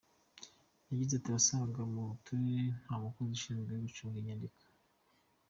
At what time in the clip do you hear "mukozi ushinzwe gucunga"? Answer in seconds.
3.01-4.15